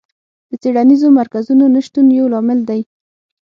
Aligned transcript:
د 0.49 0.51
څېړنیزو 0.61 1.07
مرکزونو 1.19 1.63
نشتون 1.75 2.05
یو 2.17 2.27
لامل 2.33 2.59
دی. 2.69 2.81